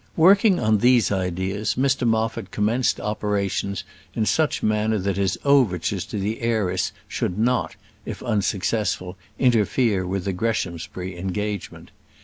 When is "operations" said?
2.99-3.83